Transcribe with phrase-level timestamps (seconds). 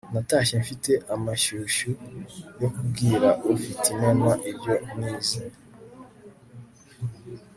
[0.13, 1.91] natashye mfite amashyushyu
[2.61, 5.43] yo kubwira ufitinema ibyo nize